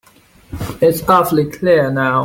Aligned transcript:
It's 0.81 1.07
awfully 1.07 1.45
clear 1.51 1.91
now. 1.93 2.19